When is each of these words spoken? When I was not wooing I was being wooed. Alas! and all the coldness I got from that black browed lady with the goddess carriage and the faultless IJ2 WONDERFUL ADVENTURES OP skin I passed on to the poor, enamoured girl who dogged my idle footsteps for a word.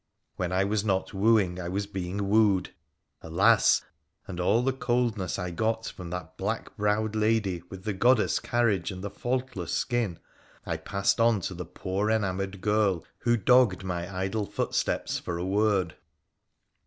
When 0.35 0.51
I 0.51 0.63
was 0.63 0.83
not 0.83 1.13
wooing 1.13 1.59
I 1.59 1.69
was 1.69 1.85
being 1.85 2.27
wooed. 2.27 2.71
Alas! 3.21 3.83
and 4.25 4.39
all 4.39 4.63
the 4.63 4.73
coldness 4.73 5.37
I 5.37 5.51
got 5.51 5.85
from 5.85 6.09
that 6.09 6.37
black 6.39 6.75
browed 6.75 7.15
lady 7.15 7.61
with 7.69 7.83
the 7.83 7.93
goddess 7.93 8.39
carriage 8.39 8.89
and 8.89 9.03
the 9.03 9.11
faultless 9.11 9.77
IJ2 9.85 9.91
WONDERFUL 9.93 10.03
ADVENTURES 10.03 10.21
OP 10.21 10.57
skin 10.65 10.73
I 10.73 10.77
passed 10.77 11.21
on 11.21 11.41
to 11.41 11.53
the 11.53 11.65
poor, 11.65 12.09
enamoured 12.09 12.61
girl 12.61 13.03
who 13.19 13.37
dogged 13.37 13.83
my 13.83 14.11
idle 14.11 14.47
footsteps 14.47 15.19
for 15.19 15.37
a 15.37 15.45
word. 15.45 15.95